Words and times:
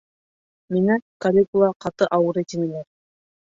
Миңә 0.75 0.95
Калигула 1.27 1.71
ҡаты 1.87 2.09
ауырый, 2.19 2.51
тинеләр. 2.57 2.91